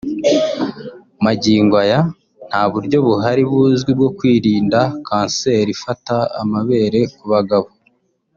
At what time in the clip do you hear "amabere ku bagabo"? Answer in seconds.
6.41-7.67